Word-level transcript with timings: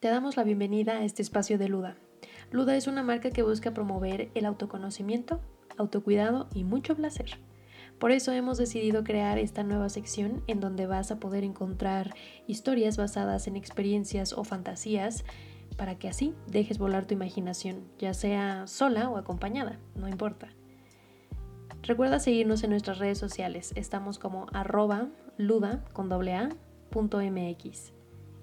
Te 0.00 0.06
damos 0.06 0.36
la 0.36 0.44
bienvenida 0.44 0.98
a 0.98 1.04
este 1.04 1.22
espacio 1.22 1.58
de 1.58 1.68
Luda. 1.68 1.96
Luda 2.52 2.76
es 2.76 2.86
una 2.86 3.02
marca 3.02 3.32
que 3.32 3.42
busca 3.42 3.74
promover 3.74 4.30
el 4.36 4.44
autoconocimiento, 4.46 5.40
autocuidado 5.76 6.48
y 6.54 6.62
mucho 6.62 6.94
placer. 6.94 7.40
Por 7.98 8.12
eso 8.12 8.30
hemos 8.30 8.58
decidido 8.58 9.02
crear 9.02 9.38
esta 9.38 9.64
nueva 9.64 9.88
sección 9.88 10.44
en 10.46 10.60
donde 10.60 10.86
vas 10.86 11.10
a 11.10 11.18
poder 11.18 11.42
encontrar 11.42 12.14
historias 12.46 12.96
basadas 12.96 13.48
en 13.48 13.56
experiencias 13.56 14.34
o 14.34 14.44
fantasías 14.44 15.24
para 15.76 15.98
que 15.98 16.06
así 16.06 16.32
dejes 16.46 16.78
volar 16.78 17.06
tu 17.06 17.14
imaginación, 17.14 17.82
ya 17.98 18.14
sea 18.14 18.68
sola 18.68 19.10
o 19.10 19.16
acompañada, 19.16 19.80
no 19.96 20.06
importa. 20.06 20.46
Recuerda 21.82 22.20
seguirnos 22.20 22.62
en 22.62 22.70
nuestras 22.70 22.98
redes 22.98 23.18
sociales, 23.18 23.72
estamos 23.74 24.20
como 24.20 24.46
arroba 24.52 25.08
luda 25.38 25.84
con 25.92 26.12
a, 26.12 26.50
punto 26.88 27.20
mx. 27.20 27.97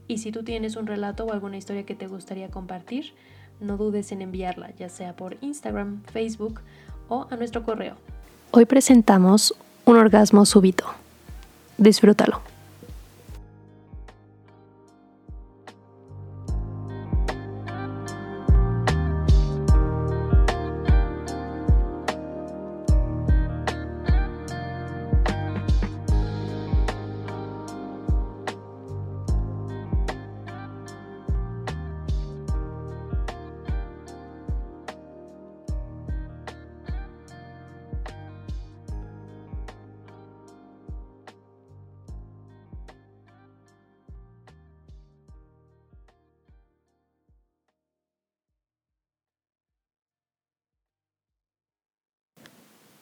Y 0.07 0.19
si 0.19 0.31
tú 0.31 0.43
tienes 0.43 0.75
un 0.75 0.87
relato 0.87 1.25
o 1.25 1.33
alguna 1.33 1.57
historia 1.57 1.85
que 1.85 1.95
te 1.95 2.07
gustaría 2.07 2.49
compartir, 2.49 3.13
no 3.59 3.77
dudes 3.77 4.11
en 4.11 4.21
enviarla, 4.21 4.71
ya 4.77 4.89
sea 4.89 5.15
por 5.15 5.37
Instagram, 5.41 6.01
Facebook 6.11 6.61
o 7.09 7.27
a 7.29 7.35
nuestro 7.35 7.63
correo. 7.63 7.95
Hoy 8.51 8.65
presentamos 8.65 9.53
un 9.85 9.97
orgasmo 9.97 10.45
súbito. 10.45 10.85
Disfrútalo. 11.77 12.54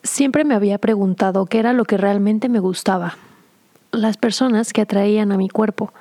Siempre 0.03 0.43
me 0.43 0.53
había 0.53 0.79
preguntado 0.79 1.45
qué 1.45 1.59
era 1.59 1.71
lo 1.71 1.85
que 1.85 1.95
realmente 1.95 2.49
me 2.49 2.59
gustaba, 2.59 3.17
las 3.93 4.17
personas 4.17 4.73
que 4.73 4.81
atraían 4.81 5.31
a 5.31 5.37
mi 5.37 5.47
cuerpo. 5.47 5.93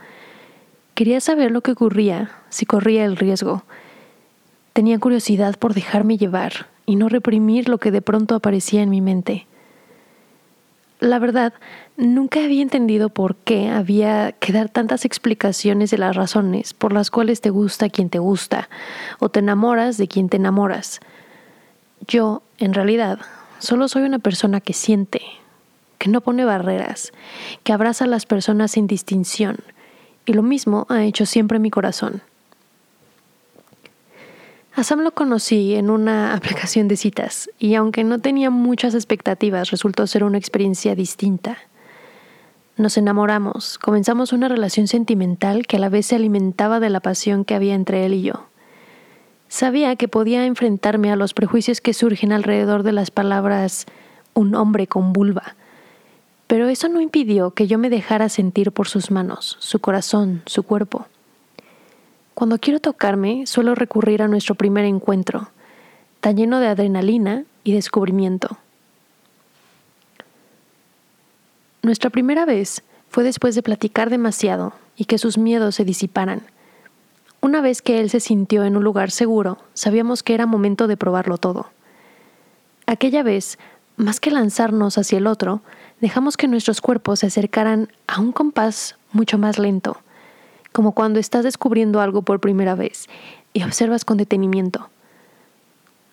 Quería 0.95 1.21
saber 1.21 1.53
lo 1.53 1.61
que 1.61 1.71
ocurría, 1.71 2.33
si 2.49 2.67
corría 2.67 3.05
el 3.05 3.17
riesgo. 3.17 3.63
Tenía 4.73 4.99
curiosidad 4.99 5.57
por 5.57 5.73
dejarme 5.73 6.19
llevar 6.19 6.67
y 6.85 6.97
no 6.97 7.09
reprimir 7.09 7.69
lo 7.69 7.79
que 7.79 7.93
de 7.93 8.03
pronto 8.03 8.35
aparecía 8.35 8.83
en 8.83 8.91
mi 8.91 9.01
mente. 9.01 9.47
La 10.99 11.21
verdad, 11.21 11.53
nunca 11.97 12.43
había 12.43 12.63
entendido 12.63 13.09
por 13.09 13.37
qué 13.37 13.69
había 13.69 14.33
que 14.33 14.53
dar 14.53 14.69
tantas 14.69 15.05
explicaciones 15.05 15.93
de 15.93 15.99
las 15.99 16.17
razones 16.17 16.75
por 16.75 16.93
las 16.93 17.11
cuales 17.11 17.41
te 17.41 17.51
gusta 17.51 17.89
quien 17.89 18.11
te 18.11 18.19
gusta 18.19 18.69
o 19.21 19.29
te 19.29 19.39
enamoras 19.39 19.97
de 19.97 20.09
quien 20.09 20.29
te 20.29 20.39
enamoras. 20.39 20.99
Yo, 22.09 22.43
en 22.59 22.75
realidad, 22.75 23.21
Solo 23.63 23.87
soy 23.87 24.03
una 24.03 24.19
persona 24.19 24.61
que 24.61 24.73
siente, 24.73 25.23
que 25.99 26.11
no 26.11 26.21
pone 26.21 26.45
barreras, 26.45 27.13
que 27.63 27.73
abraza 27.73 28.07
a 28.07 28.09
las 28.09 28.27
personas 28.27 28.73
sin 28.73 28.89
distinción. 28.89 29.59
Y 30.27 30.33
lo 30.33 30.43
mismo 30.43 30.85
ha 30.89 31.05
hecho 31.05 31.27
siempre 31.27 31.61
mi 31.61 31.71
corazón. 31.71 32.23
A 34.75 34.83
Sam 34.83 35.03
lo 35.03 35.13
conocí 35.13 35.77
en 35.77 35.91
una 35.91 36.35
aplicación 36.35 36.89
de 36.89 36.97
citas 36.97 37.51
y 37.61 37.77
aunque 37.77 38.03
no 38.03 38.19
tenía 38.19 38.51
muchas 38.51 38.97
expectativas, 38.97 39.71
resultó 39.71 40.09
ser 40.09 40.25
una 40.25 40.39
experiencia 40.39 40.97
distinta. 40.97 41.57
Nos 42.77 42.97
enamoramos, 42.97 43.79
comenzamos 43.79 44.33
una 44.33 44.49
relación 44.49 44.89
sentimental 44.89 45.69
que 45.69 45.77
a 45.77 45.79
la 45.81 45.89
vez 45.89 46.07
se 46.07 46.17
alimentaba 46.17 46.81
de 46.81 46.91
la 46.91 46.99
pasión 46.99 47.45
que 47.45 47.55
había 47.55 47.77
entre 47.77 48.07
él 48.07 48.15
y 48.15 48.23
yo. 48.23 48.49
Sabía 49.53 49.97
que 49.97 50.09
podía 50.09 50.47
enfrentarme 50.47 51.13
a 51.13 51.17
los 51.17 51.35
prejuicios 51.35 51.83
que 51.83 51.93
surgen 51.93 52.33
alrededor 52.33 52.85
de 52.85 52.93
las 52.93 53.11
palabras 53.11 53.85
un 54.33 54.55
hombre 54.55 54.87
con 54.87 55.13
vulva, 55.13 55.57
pero 56.47 56.71
eso 56.71 56.89
no 56.89 57.03
impidió 57.03 57.51
que 57.51 57.67
yo 57.67 57.77
me 57.77 57.91
dejara 57.91 58.31
sentir 58.31 58.73
por 58.73 58.89
sus 58.89 59.11
manos, 59.11 59.59
su 59.61 59.79
corazón, 59.79 60.41
su 60.47 60.63
cuerpo. 60.63 61.05
Cuando 62.33 62.57
quiero 62.57 62.81
tocarme, 62.81 63.47
suelo 63.47 63.75
recurrir 63.75 64.23
a 64.23 64.27
nuestro 64.27 64.55
primer 64.55 64.87
encuentro, 64.87 65.51
tan 66.23 66.39
lleno 66.39 66.59
de 66.59 66.69
adrenalina 66.69 67.45
y 67.63 67.75
descubrimiento. 67.75 68.57
Nuestra 71.83 72.09
primera 72.09 72.47
vez 72.47 72.83
fue 73.11 73.23
después 73.23 73.55
de 73.55 73.63
platicar 73.63 74.09
demasiado 74.09 74.73
y 74.97 75.05
que 75.05 75.19
sus 75.19 75.37
miedos 75.37 75.75
se 75.75 75.85
disiparan. 75.85 76.41
Una 77.45 77.61
vez 77.61 77.83
que 77.83 77.99
él 77.99 78.09
se 78.09 78.21
sintió 78.21 78.63
en 78.63 78.77
un 78.77 78.85
lugar 78.85 79.11
seguro, 79.11 79.59
sabíamos 79.75 80.23
que 80.23 80.33
era 80.33 80.47
momento 80.47 80.87
de 80.87 80.97
probarlo 80.97 81.39
todo. 81.39 81.67
Aquella 82.87 83.25
vez, 83.25 83.59
más 83.97 84.21
que 84.21 84.31
lanzarnos 84.31 84.97
hacia 84.97 85.19
el 85.19 85.27
otro, 85.27 85.61
dejamos 86.01 86.37
que 86.37 86.47
nuestros 86.47 86.81
cuerpos 86.81 87.19
se 87.19 87.27
acercaran 87.27 87.89
a 88.07 88.21
un 88.21 88.31
compás 88.31 88.95
mucho 89.11 89.39
más 89.39 89.59
lento, 89.59 89.97
como 90.71 90.93
cuando 90.93 91.19
estás 91.19 91.43
descubriendo 91.43 92.01
algo 92.01 92.23
por 92.23 92.39
primera 92.39 92.77
vez 92.77 93.09
y 93.53 93.65
observas 93.65 94.05
con 94.05 94.19
detenimiento, 94.19 94.89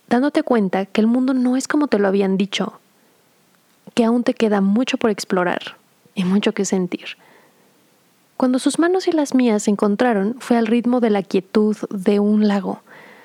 dándote 0.07 0.41
cuenta 0.41 0.88
que 0.88 1.00
el 1.00 1.06
mundo 1.06 1.35
no 1.35 1.57
es 1.57 1.67
como 1.67 1.88
te 1.88 2.00
lo 2.00 2.07
habían 2.07 2.38
dicho, 2.38 2.79
que 3.94 4.03
aún 4.03 4.23
te 4.23 4.34
queda 4.34 4.61
mucho 4.61 4.97
por 4.97 5.11
explorar 5.11 5.78
y 6.16 6.23
mucho 6.23 6.56
que 6.56 6.66
sentir. 6.66 7.17
Cuando 8.39 8.57
sus 8.57 8.79
manos 8.79 9.09
y 9.09 9.11
las 9.11 9.35
mías 9.35 9.63
se 9.63 9.72
encontraron 9.72 10.38
fue 10.39 10.55
al 10.55 10.66
ritmo 10.66 11.01
de 11.01 11.09
la 11.09 11.23
quietud 11.23 11.75
de 11.89 12.22
un 12.22 12.47
lago, 12.47 12.79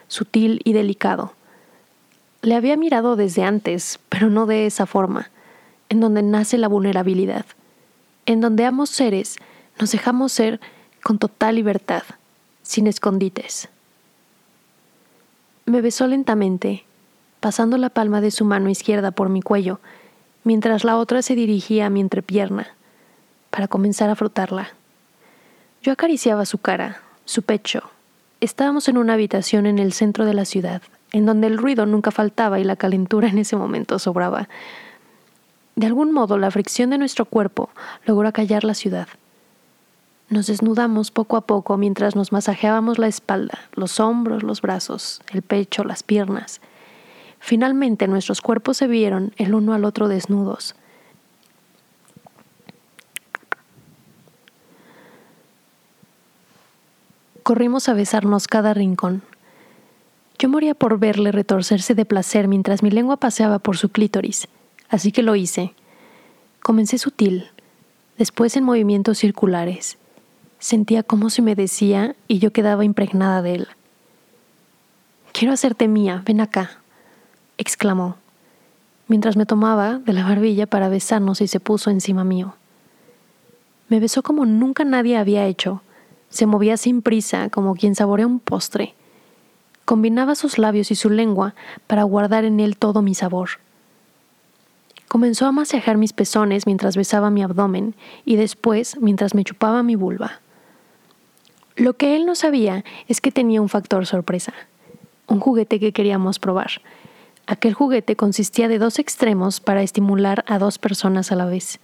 sutil 0.08 0.60
y 0.64 0.72
delicado. 0.72 1.34
Le 2.42 2.56
había 2.56 2.76
mirado 2.76 3.14
desde 3.14 3.44
antes, 3.44 4.00
pero 4.08 4.28
no 4.28 4.46
de 4.46 4.66
esa 4.66 4.86
forma, 4.86 5.30
en 5.88 6.00
donde 6.00 6.24
nace 6.24 6.58
la 6.58 6.66
vulnerabilidad, 6.66 7.46
en 8.26 8.40
donde 8.40 8.64
ambos 8.64 8.90
seres 8.90 9.36
nos 9.78 9.92
dejamos 9.92 10.32
ser 10.32 10.58
con 11.04 11.20
total 11.20 11.54
libertad, 11.54 12.02
sin 12.64 12.88
escondites. 12.88 13.68
Me 15.64 15.80
besó 15.80 16.08
lentamente, 16.08 16.86
pasando 17.38 17.78
la 17.78 17.90
palma 17.90 18.20
de 18.20 18.32
su 18.32 18.44
mano 18.44 18.68
izquierda 18.68 19.12
por 19.12 19.28
mi 19.28 19.42
cuello, 19.42 19.78
mientras 20.42 20.82
la 20.82 20.96
otra 20.96 21.22
se 21.22 21.36
dirigía 21.36 21.86
a 21.86 21.90
mi 21.90 22.00
entrepierna, 22.00 22.66
para 23.50 23.68
comenzar 23.68 24.10
a 24.10 24.16
frotarla. 24.16 24.72
Yo 25.84 25.92
acariciaba 25.92 26.46
su 26.46 26.56
cara, 26.56 27.02
su 27.26 27.42
pecho. 27.42 27.82
Estábamos 28.40 28.88
en 28.88 28.96
una 28.96 29.12
habitación 29.12 29.66
en 29.66 29.78
el 29.78 29.92
centro 29.92 30.24
de 30.24 30.32
la 30.32 30.46
ciudad, 30.46 30.80
en 31.12 31.26
donde 31.26 31.46
el 31.46 31.58
ruido 31.58 31.84
nunca 31.84 32.10
faltaba 32.10 32.58
y 32.58 32.64
la 32.64 32.76
calentura 32.76 33.28
en 33.28 33.36
ese 33.36 33.54
momento 33.54 33.98
sobraba. 33.98 34.48
De 35.76 35.84
algún 35.84 36.10
modo, 36.10 36.38
la 36.38 36.50
fricción 36.50 36.88
de 36.88 36.96
nuestro 36.96 37.26
cuerpo 37.26 37.68
logró 38.06 38.32
callar 38.32 38.64
la 38.64 38.72
ciudad. 38.72 39.08
Nos 40.30 40.46
desnudamos 40.46 41.10
poco 41.10 41.36
a 41.36 41.42
poco 41.42 41.76
mientras 41.76 42.16
nos 42.16 42.32
masajeábamos 42.32 42.98
la 42.98 43.08
espalda, 43.08 43.58
los 43.74 44.00
hombros, 44.00 44.42
los 44.42 44.62
brazos, 44.62 45.20
el 45.34 45.42
pecho, 45.42 45.84
las 45.84 46.02
piernas. 46.02 46.62
Finalmente 47.40 48.08
nuestros 48.08 48.40
cuerpos 48.40 48.78
se 48.78 48.86
vieron 48.86 49.34
el 49.36 49.54
uno 49.54 49.74
al 49.74 49.84
otro 49.84 50.08
desnudos, 50.08 50.76
corrimos 57.44 57.90
a 57.90 57.94
besarnos 57.94 58.48
cada 58.48 58.72
rincón. 58.74 59.22
Yo 60.38 60.48
moría 60.48 60.74
por 60.74 60.98
verle 60.98 61.30
retorcerse 61.30 61.94
de 61.94 62.06
placer 62.06 62.48
mientras 62.48 62.82
mi 62.82 62.90
lengua 62.90 63.18
paseaba 63.18 63.60
por 63.60 63.76
su 63.76 63.90
clítoris, 63.90 64.48
así 64.88 65.12
que 65.12 65.22
lo 65.22 65.36
hice. 65.36 65.74
Comencé 66.62 66.96
sutil, 66.96 67.50
después 68.16 68.56
en 68.56 68.64
movimientos 68.64 69.18
circulares. 69.18 69.98
Sentía 70.58 71.02
cómo 71.02 71.28
se 71.28 71.42
me 71.42 71.54
decía 71.54 72.16
y 72.26 72.38
yo 72.38 72.50
quedaba 72.50 72.84
impregnada 72.84 73.42
de 73.42 73.54
él. 73.56 73.68
Quiero 75.32 75.52
hacerte 75.52 75.86
mía, 75.86 76.22
ven 76.24 76.40
acá, 76.40 76.78
exclamó, 77.58 78.16
mientras 79.06 79.36
me 79.36 79.44
tomaba 79.44 79.98
de 79.98 80.14
la 80.14 80.24
barbilla 80.24 80.66
para 80.66 80.88
besarnos 80.88 81.42
y 81.42 81.48
se 81.48 81.60
puso 81.60 81.90
encima 81.90 82.24
mío. 82.24 82.54
Me 83.90 84.00
besó 84.00 84.22
como 84.22 84.46
nunca 84.46 84.84
nadie 84.84 85.18
había 85.18 85.46
hecho, 85.46 85.82
se 86.34 86.46
movía 86.46 86.76
sin 86.76 87.00
prisa, 87.00 87.48
como 87.48 87.76
quien 87.76 87.94
saborea 87.94 88.26
un 88.26 88.40
postre. 88.40 88.94
Combinaba 89.84 90.34
sus 90.34 90.58
labios 90.58 90.90
y 90.90 90.96
su 90.96 91.08
lengua 91.08 91.54
para 91.86 92.02
guardar 92.02 92.44
en 92.44 92.58
él 92.58 92.76
todo 92.76 93.02
mi 93.02 93.14
sabor. 93.14 93.50
Comenzó 95.06 95.46
a 95.46 95.52
masajear 95.52 95.96
mis 95.96 96.12
pezones 96.12 96.66
mientras 96.66 96.96
besaba 96.96 97.30
mi 97.30 97.44
abdomen 97.44 97.94
y 98.24 98.34
después 98.34 98.96
mientras 99.00 99.34
me 99.34 99.44
chupaba 99.44 99.84
mi 99.84 99.94
vulva. 99.94 100.40
Lo 101.76 101.94
que 101.94 102.16
él 102.16 102.26
no 102.26 102.34
sabía 102.34 102.84
es 103.06 103.20
que 103.20 103.30
tenía 103.30 103.62
un 103.62 103.68
factor 103.68 104.04
sorpresa, 104.04 104.54
un 105.28 105.38
juguete 105.38 105.78
que 105.78 105.92
queríamos 105.92 106.40
probar. 106.40 106.82
Aquel 107.46 107.74
juguete 107.74 108.16
consistía 108.16 108.66
de 108.66 108.78
dos 108.80 108.98
extremos 108.98 109.60
para 109.60 109.82
estimular 109.82 110.44
a 110.48 110.58
dos 110.58 110.78
personas 110.78 111.30
a 111.30 111.36
la 111.36 111.44
vez. 111.44 111.78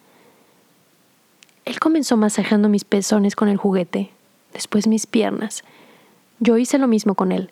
Él 1.67 1.79
comenzó 1.79 2.17
masajando 2.17 2.69
mis 2.69 2.85
pezones 2.85 3.37
con 3.37 3.49
el 3.49 3.57
juguete, 3.57 4.11
después 4.53 4.87
mis 4.87 5.07
piernas. 5.07 5.65
Yo 6.39 6.57
hice 6.57 6.79
lo 6.79 6.89
mismo 6.89 7.15
con 7.15 7.33
él. 7.33 7.51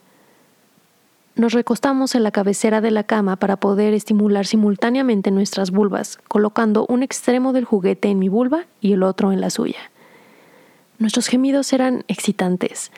Nos 1.39 1.53
recostamos 1.53 2.17
en 2.17 2.25
la 2.25 2.33
cabecera 2.33 2.81
de 2.81 2.91
la 2.91 3.05
cama 3.05 3.37
para 3.37 3.57
poder 3.57 3.95
estimular 3.95 4.45
simultáneamente 4.45 5.31
nuestras 5.31 5.71
vulvas, 5.71 6.19
colocando 6.27 6.85
un 6.89 7.05
extremo 7.05 7.53
del 7.53 7.65
juguete 7.65 8.09
en 8.09 8.19
mi 8.19 8.29
vulva 8.29 8.67
y 8.81 8.93
el 8.93 9.05
otro 9.05 9.31
en 9.31 9.41
la 9.41 9.51
suya. 9.51 9.91
Nuestros 10.99 11.29
gemidos 11.29 11.73
eran 11.73 12.05
excitantes. 12.09 12.91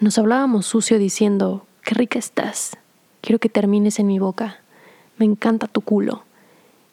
Nos 0.00 0.16
hablábamos 0.16 0.64
sucio 0.64 0.98
diciendo, 0.98 1.66
qué 1.82 1.94
rica 1.94 2.18
estás. 2.18 2.78
Quiero 3.20 3.38
que 3.38 3.50
termines 3.50 3.98
en 3.98 4.06
mi 4.06 4.18
boca. 4.18 4.56
Me 5.18 5.26
encanta 5.26 5.66
tu 5.66 5.82
culo. 5.82 6.24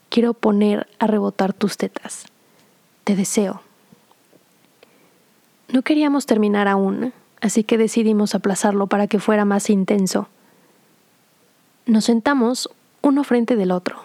Quiero 0.09 0.33
poner 0.33 0.85
a 0.99 1.07
rebotar 1.07 1.53
tus 1.53 1.77
tetas. 1.77 2.25
Te 3.05 3.15
deseo. 3.15 3.61
No 5.71 5.81
queríamos 5.83 6.25
terminar 6.25 6.67
aún, 6.67 7.13
así 7.41 7.63
que 7.63 7.77
decidimos 7.77 8.35
aplazarlo 8.35 8.87
para 8.87 9.07
que 9.07 9.19
fuera 9.19 9.45
más 9.45 9.69
intenso. 9.69 10.27
Nos 11.85 12.05
sentamos 12.05 12.69
uno 13.01 13.23
frente 13.23 13.55
del 13.55 13.71
otro. 13.71 13.97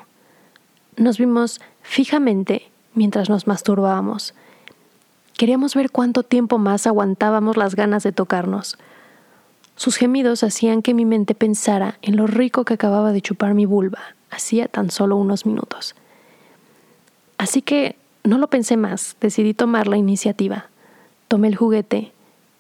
Nos 0.97 1.19
vimos 1.19 1.61
fijamente 1.83 2.71
mientras 2.95 3.29
nos 3.29 3.47
masturbábamos. 3.47 4.35
Queríamos 5.37 5.75
ver 5.75 5.91
cuánto 5.91 6.23
tiempo 6.23 6.59
más 6.59 6.87
aguantábamos 6.87 7.57
las 7.57 7.75
ganas 7.75 8.03
de 8.03 8.13
tocarnos. 8.13 8.79
Sus 9.77 9.97
gemidos 9.97 10.45
hacían 10.45 10.83
que 10.83 10.95
mi 10.95 11.05
mente 11.05 11.35
pensara 11.35 11.99
en 12.03 12.17
lo 12.17 12.27
rico 12.27 12.65
que 12.65 12.75
acababa 12.75 13.11
de 13.11 13.23
chupar 13.23 13.55
mi 13.55 13.67
vulva 13.67 13.99
hacía 14.35 14.69
tan 14.69 14.91
solo 14.91 15.17
unos 15.17 15.47
minutos. 15.47 15.95
Así 17.39 17.63
que 17.63 17.97
no 18.23 18.39
lo 18.39 18.49
pensé 18.49 18.77
más, 18.77 19.17
decidí 19.21 19.55
tomar 19.55 19.87
la 19.87 19.97
iniciativa. 19.97 20.69
Tomé 21.35 21.49
el 21.49 21.57
juguete, 21.57 22.13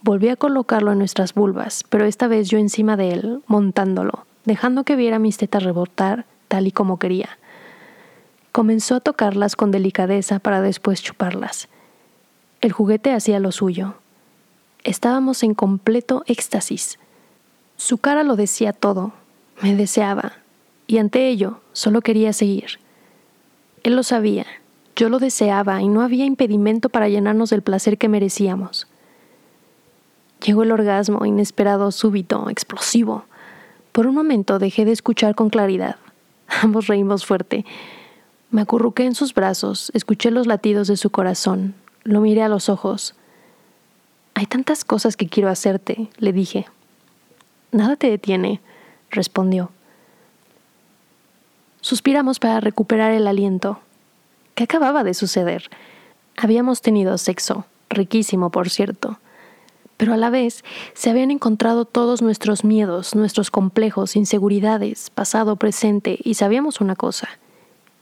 volví 0.03 0.31
a 0.31 0.35
colocarlo 0.35 0.91
en 0.91 0.99
nuestras 0.99 1.33
vulvas, 1.33 1.85
pero 1.91 2.07
esta 2.07 2.27
vez 2.27 2.49
yo 2.49 2.59
encima 2.59 2.97
de 2.97 3.13
él, 3.13 3.41
montándolo 3.47 4.27
dejando 4.45 4.83
que 4.83 4.97
viera 4.97 5.21
mis 5.21 5.37
tetas 5.37 5.63
rebotar 5.63 6.27
tal 6.49 6.67
y 6.67 6.73
como 6.73 6.99
quería. 6.99 7.39
Comenzó 8.51 8.97
a 8.97 9.01
tocarlas 9.01 9.55
con 9.55 9.71
delicadeza 9.71 10.41
para 10.41 10.61
después 10.61 11.01
chuparlas. 11.05 11.69
El 12.63 12.73
juguete 12.73 13.13
hacía 13.13 13.39
lo 13.39 13.53
suyo. 13.53 13.95
Estábamos 14.83 15.45
en 15.45 15.55
completo 15.55 16.25
éxtasis. 16.27 16.99
Su 17.77 17.99
cara 17.99 18.25
lo 18.25 18.35
decía 18.35 18.73
todo. 18.73 19.13
Me 19.63 19.77
deseaba. 19.77 20.33
Y 20.89 20.99
ante 20.99 21.29
ello 21.29 21.61
solo 21.75 22.01
quería 22.01 22.33
seguir. 22.33 22.81
Él 23.85 23.95
lo 23.95 24.03
sabía. 24.03 24.47
Yo 24.97 25.09
lo 25.09 25.19
deseaba 25.19 25.83
y 25.83 25.89
no 25.89 26.03
había 26.03 26.25
impedimento 26.25 26.89
para 26.89 27.09
llenarnos 27.09 27.51
del 27.51 27.63
placer 27.63 27.99
que 27.99 28.09
merecíamos. 28.09 28.87
Llegó 30.45 30.63
el 30.63 30.73
orgasmo 30.73 31.25
inesperado, 31.25 31.91
súbito, 31.91 32.49
explosivo. 32.49 33.25
Por 33.93 34.07
un 34.07 34.15
momento 34.15 34.59
dejé 34.59 34.85
de 34.85 34.93
escuchar 34.93 35.35
con 35.35 35.51
claridad. 35.51 35.97
Ambos 36.63 36.87
reímos 36.87 37.27
fuerte. 37.27 37.65
Me 38.51 38.63
acurruqué 38.63 39.05
en 39.05 39.15
sus 39.15 39.35
brazos, 39.35 39.91
escuché 39.95 40.31
los 40.31 40.47
latidos 40.47 40.87
de 40.87 40.97
su 40.97 41.11
corazón, 41.11 41.75
lo 42.05 42.21
miré 42.21 42.43
a 42.43 42.49
los 42.49 42.69
ojos. 42.69 43.17
Hay 44.35 44.47
tantas 44.47 44.85
cosas 44.85 45.17
que 45.17 45.29
quiero 45.29 45.49
hacerte, 45.49 46.09
le 46.19 46.33
dije. 46.33 46.67
Nada 47.73 47.97
te 47.97 48.09
detiene, 48.09 48.61
respondió. 49.11 49.71
Suspiramos 51.81 52.39
para 52.39 52.61
recuperar 52.61 53.13
el 53.13 53.27
aliento. 53.27 53.81
¿Qué 54.55 54.65
acababa 54.65 55.05
de 55.05 55.15
suceder? 55.15 55.71
Habíamos 56.37 56.81
tenido 56.81 57.17
sexo, 57.19 57.67
riquísimo, 57.91 58.51
por 58.51 58.71
cierto 58.71 59.19
pero 59.97 60.15
a 60.15 60.17
la 60.17 60.31
vez 60.31 60.65
se 60.95 61.11
habían 61.11 61.31
encontrado 61.31 61.85
todos 61.85 62.23
nuestros 62.23 62.65
miedos, 62.65 63.15
nuestros 63.15 63.51
complejos, 63.51 64.17
inseguridades, 64.17 65.11
pasado, 65.11 65.57
presente, 65.57 66.19
y 66.23 66.35
sabíamos 66.35 66.81
una 66.81 66.97
cosa. 66.97 67.29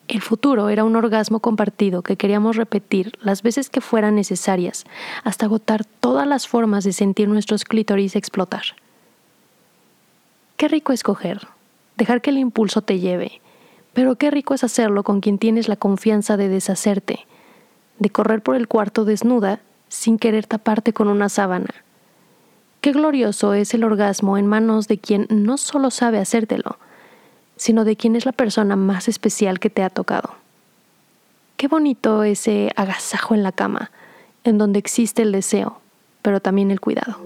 El 0.08 0.20
futuro 0.20 0.69
era 0.69 0.84
un 0.84 0.96
orgasmo 0.96 1.40
compartido 1.40 2.02
que 2.02 2.16
queríamos 2.16 2.56
repetir 2.56 3.12
las 3.20 3.43
veces 3.43 3.70
que 3.70 3.81
fueran 3.81 4.14
necesarias, 4.14 4.84
hasta 5.22 5.46
agotar 5.46 5.84
todas 5.84 6.26
las 6.26 6.49
formas 6.49 6.84
de 6.84 6.93
sentir 6.93 7.28
nuestros 7.28 7.64
clítoris 7.64 8.16
explotar. 8.16 8.64
Qué 10.56 10.69
rico 10.69 10.93
escoger, 10.93 11.46
dejar 11.96 12.20
que 12.20 12.31
el 12.31 12.38
impulso 12.38 12.82
te 12.82 12.99
lleve, 12.99 13.40
pero 13.93 14.17
qué 14.17 14.31
rico 14.31 14.55
es 14.55 14.65
hacerlo 14.65 15.03
con 15.03 15.21
quien 15.21 15.39
tienes 15.39 15.69
la 15.69 15.77
confianza 15.77 16.37
de 16.37 16.49
deshacerte, 16.49 17.27
de 17.99 18.11
correr 18.11 18.43
por 18.43 18.56
el 18.56 18.69
cuarto 18.69 19.05
desnuda 19.05 19.61
sin 19.89 20.19
querer 20.19 20.47
taparte 20.47 20.93
con 20.93 21.09
una 21.09 21.29
sábana. 21.29 21.69
Qué 22.81 22.93
glorioso 22.93 23.55
es 23.55 23.75
el 23.75 23.85
orgasmo 23.85 24.39
en 24.39 24.47
manos 24.47 24.89
de 24.89 24.99
quien 24.99 25.27
no 25.31 25.56
solo 25.59 25.91
sabe 25.91 26.19
hacértelo, 26.19 26.79
sino 27.56 27.85
de 27.85 27.97
quien 27.97 28.17
es 28.17 28.27
la 28.27 28.33
persona 28.33 28.75
más 28.75 29.06
especial 29.06 29.61
que 29.61 29.71
te 29.71 29.83
ha 29.83 29.91
tocado. 29.91 30.35
Qué 31.56 31.69
bonito 31.69 32.25
ese 32.25 32.73
agasajo 32.75 33.35
en 33.35 33.45
la 33.45 33.53
cama, 33.53 33.93
en 34.43 34.59
donde 34.59 34.81
existe 34.81 35.23
el 35.23 35.31
deseo, 35.31 35.81
pero 36.23 36.41
también 36.41 36.73
el 36.73 36.81
cuidado. 36.81 37.19